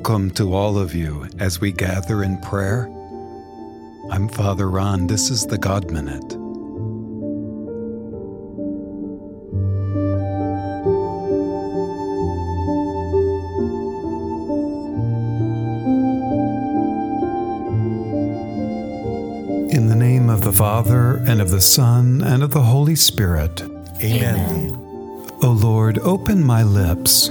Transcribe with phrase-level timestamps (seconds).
[0.00, 2.86] welcome to all of you as we gather in prayer.
[4.10, 5.06] I'm Father Ron.
[5.08, 6.32] This is the God Minute.
[19.70, 23.60] In the name of the Father, and of the Son, and of the Holy Spirit.
[24.02, 24.70] Amen.
[25.42, 27.28] O Lord, open my lips,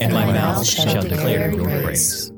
[0.00, 2.32] And my mouth shall declare your praise.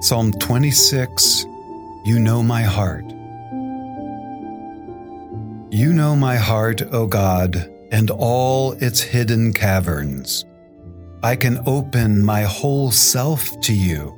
[0.00, 1.46] Psalm 26
[2.04, 3.04] You know my heart.
[5.70, 10.44] You know my heart, O God, and all its hidden caverns.
[11.22, 14.14] I can open my whole self to you.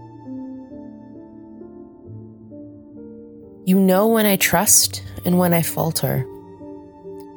[3.64, 6.22] You know when I trust and when I falter,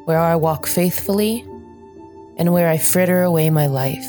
[0.06, 1.46] where I walk faithfully
[2.40, 4.08] and where I fritter away my life.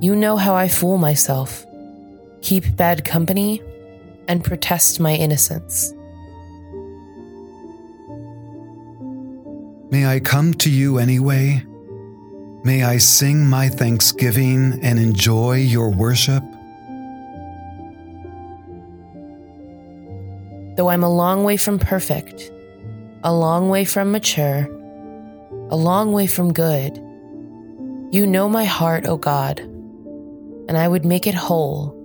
[0.00, 1.66] You know how I fool myself,
[2.40, 3.60] keep bad company,
[4.28, 5.92] and protest my innocence.
[9.90, 11.66] May I come to you anyway?
[12.62, 16.44] May I sing my thanksgiving and enjoy your worship?
[20.76, 22.52] Though I'm a long way from perfect,
[23.24, 24.68] a long way from mature,
[25.70, 26.96] a long way from good,
[28.12, 31.96] you know my heart, O God, and I would make it whole,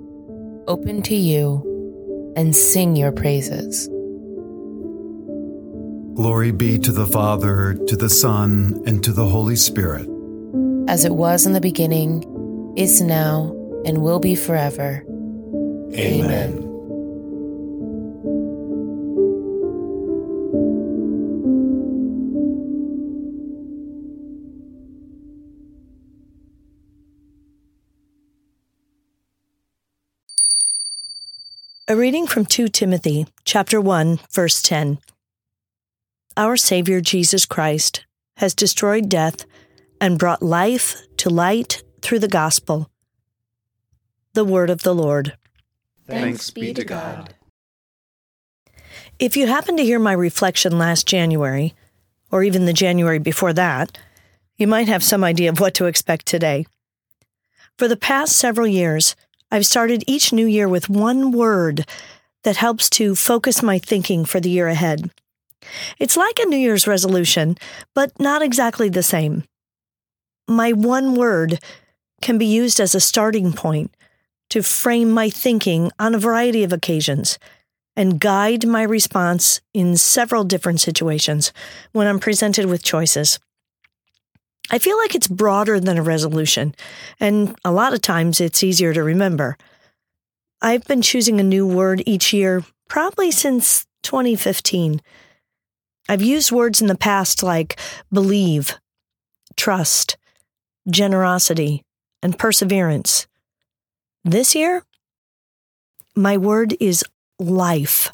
[0.68, 3.88] open to you, and sing your praises.
[6.16, 10.08] Glory be to the Father, to the Son, and to the Holy Spirit.
[10.88, 12.24] As it was in the beginning,
[12.78, 13.52] is now,
[13.86, 15.04] and will be forever.
[15.94, 16.65] Amen.
[31.88, 34.98] A reading from 2 Timothy, chapter 1, verse 10.
[36.36, 38.08] Our Savior Jesus Christ
[38.38, 39.46] has destroyed death
[40.02, 42.90] and brought life to light through the gospel.
[44.34, 45.38] The word of the Lord.
[46.08, 47.36] Thanks be to God.
[49.20, 51.76] If you happened to hear my reflection last January,
[52.32, 53.96] or even the January before that,
[54.58, 56.66] you might have some idea of what to expect today.
[57.78, 59.16] For the past several years,
[59.56, 61.86] I've started each new year with one word
[62.44, 65.10] that helps to focus my thinking for the year ahead.
[65.98, 67.56] It's like a New Year's resolution,
[67.94, 69.46] but not exactly the same.
[70.46, 71.64] My one word
[72.22, 73.96] can be used as a starting point
[74.50, 77.40] to frame my thinking on a variety of occasions
[77.96, 81.54] and guide my response in several different situations
[81.94, 83.40] when I'm presented with choices.
[84.72, 86.74] I feel like it's broader than a resolution,
[87.20, 89.58] and a lot of times it's easier to remember.
[90.62, 95.02] I've been choosing a new word each year probably since 2015.
[96.10, 97.80] I've used words in the past like
[98.12, 98.76] believe,
[99.56, 100.18] trust,
[100.90, 101.84] generosity,
[102.24, 103.28] and perseverance.
[104.24, 104.84] This year,
[106.16, 107.04] my word is
[107.38, 108.12] life.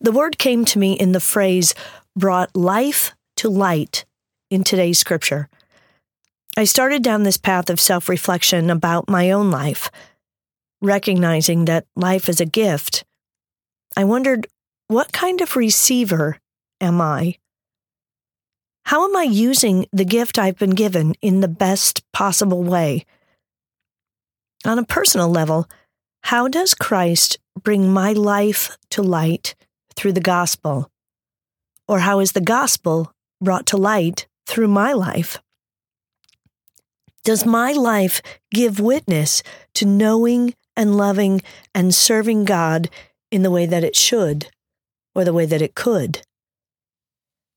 [0.00, 1.74] The word came to me in the phrase
[2.16, 4.04] brought life to light
[4.50, 5.48] in today's scripture.
[6.56, 9.90] I started down this path of self reflection about my own life,
[10.82, 13.04] recognizing that life is a gift.
[13.96, 14.48] I wondered,
[14.88, 16.38] what kind of receiver
[16.80, 17.36] am I?
[18.86, 23.06] How am I using the gift I've been given in the best possible way?
[24.64, 25.68] On a personal level,
[26.24, 29.54] how does Christ bring my life to light
[29.94, 30.90] through the gospel?
[31.86, 35.38] Or how is the gospel brought to light through my life?
[37.22, 38.20] Does my life
[38.50, 39.42] give witness
[39.74, 41.40] to knowing and loving
[41.74, 42.90] and serving God
[43.30, 44.48] in the way that it should
[45.14, 46.22] or the way that it could?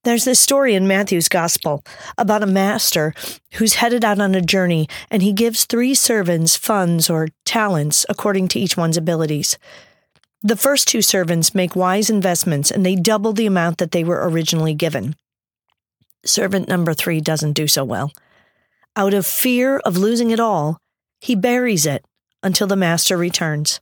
[0.03, 1.81] There's this story in Matthew's gospel
[2.17, 3.13] about a master
[3.53, 8.49] who's headed out on a journey and he gives three servants funds or talents according
[8.49, 9.57] to each one's abilities.
[10.43, 14.29] The first two servants make wise investments and they double the amount that they were
[14.29, 15.15] originally given.
[16.25, 18.11] Servant number three doesn't do so well.
[18.95, 20.77] Out of fear of losing it all,
[21.19, 22.05] he buries it
[22.41, 23.81] until the master returns.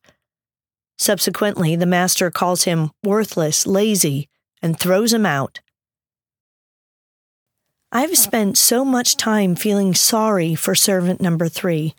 [0.97, 4.29] Subsequently, the master calls him worthless, lazy,
[4.61, 5.59] and throws him out.
[7.91, 11.93] I've spent so much time feeling sorry for servant number three.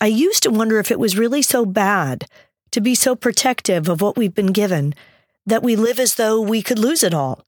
[0.00, 2.26] I used to wonder if it was really so bad
[2.72, 4.94] to be so protective of what we've been given
[5.46, 7.42] that we live as though we could lose it all.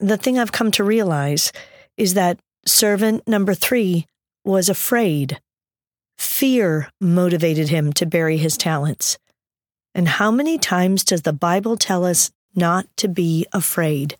[0.00, 1.52] The thing I've come to realize
[1.96, 4.06] is that servant number three
[4.44, 5.40] was afraid.
[6.16, 9.18] Fear motivated him to bury his talents.
[9.96, 14.16] And how many times does the Bible tell us not to be afraid?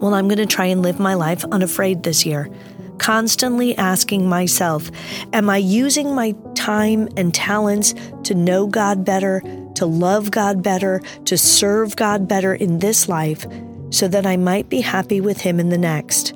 [0.00, 2.50] Well, I'm going to try and live my life unafraid this year,
[2.98, 4.90] constantly asking myself,
[5.32, 9.40] Am I using my time and talents to know God better,
[9.74, 13.46] to love God better, to serve God better in this life
[13.90, 16.34] so that I might be happy with Him in the next?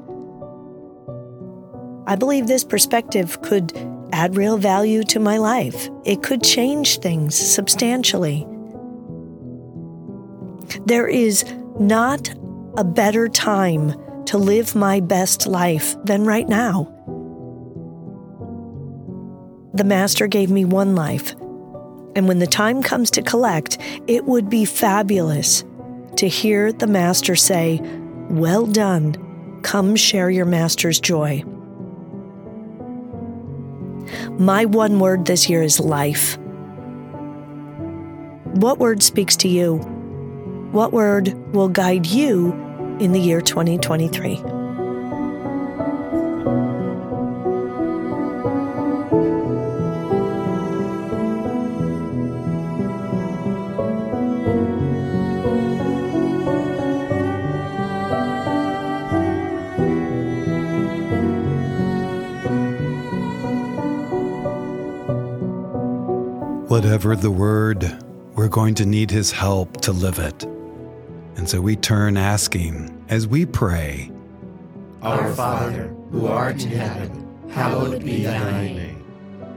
[2.07, 3.73] I believe this perspective could
[4.13, 5.91] add real value to my life.
[6.05, 8.47] It could change things substantially.
[10.87, 11.45] There is
[11.79, 12.31] not
[12.77, 13.95] a better time
[14.27, 16.95] to live my best life than right now.
[19.75, 21.35] The Master gave me one life,
[22.19, 23.79] and when the time comes to collect,
[24.09, 25.65] it would be fabulous
[26.17, 27.81] to hear the Master say,
[28.29, 31.45] Well done, come share your Master's joy.
[34.33, 36.37] My one word this year is life.
[38.57, 39.77] What word speaks to you?
[40.73, 42.51] What word will guide you
[42.99, 44.58] in the year 2023?
[66.99, 68.05] Whatever the word,
[68.35, 70.43] we're going to need his help to live it.
[71.37, 74.11] And so we turn asking as we pray
[75.01, 79.05] Our Father, who art in heaven, hallowed be thy name.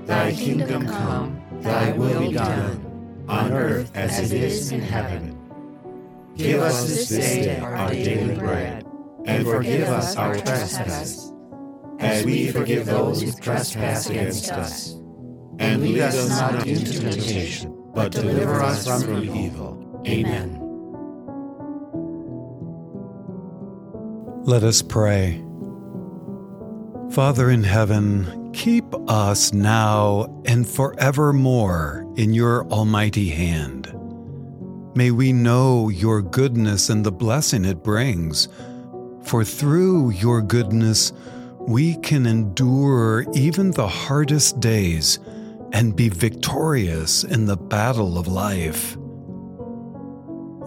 [0.05, 5.35] Thy kingdom come, thy will be done, on earth as it is in heaven.
[6.35, 8.85] Give us this day our daily bread,
[9.25, 11.33] and forgive us our trespasses,
[11.97, 15.00] as we forgive those who trespass against us
[15.61, 20.01] and lead us not into temptation, but deliver us from evil.
[20.07, 20.57] Amen.
[24.43, 25.43] Let us pray.
[27.11, 33.93] Father in heaven, keep us now and forevermore in your almighty hand.
[34.95, 38.49] May we know your goodness and the blessing it brings,
[39.21, 41.13] for through your goodness
[41.59, 45.19] we can endure even the hardest days
[45.73, 48.97] and be victorious in the battle of life.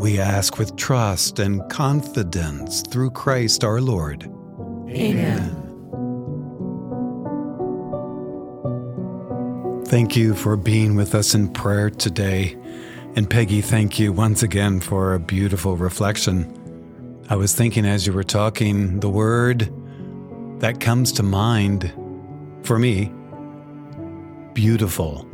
[0.00, 4.24] We ask with trust and confidence through Christ our Lord.
[4.88, 5.60] Amen.
[9.86, 12.56] Thank you for being with us in prayer today.
[13.14, 16.50] And Peggy, thank you once again for a beautiful reflection.
[17.30, 19.72] I was thinking as you were talking, the word
[20.60, 21.92] that comes to mind
[22.64, 23.12] for me
[24.54, 25.26] beautiful.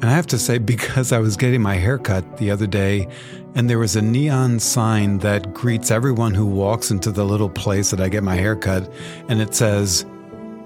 [0.00, 3.08] And I have to say, because I was getting my hair cut the other day,
[3.54, 7.90] and there was a neon sign that greets everyone who walks into the little place
[7.90, 8.92] that I get my hair cut,
[9.28, 10.04] and it says,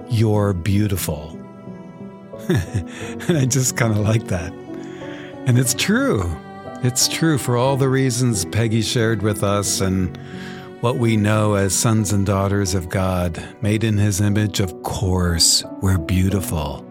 [0.08, 1.38] You're beautiful.
[2.48, 4.52] and I just kind of like that.
[5.46, 6.24] And it's true.
[6.82, 10.18] It's true for all the reasons Peggy shared with us and
[10.80, 15.62] what we know as sons and daughters of God, made in His image, of course,
[15.82, 16.84] we're beautiful.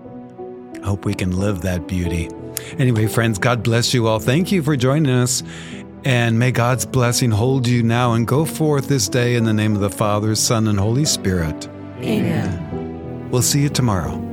[0.84, 2.29] Hope we can live that beauty.
[2.77, 4.19] Anyway, friends, God bless you all.
[4.19, 5.43] Thank you for joining us.
[6.05, 9.75] And may God's blessing hold you now and go forth this day in the name
[9.75, 11.67] of the Father, Son, and Holy Spirit.
[11.98, 13.29] Amen.
[13.29, 14.28] We'll see you tomorrow.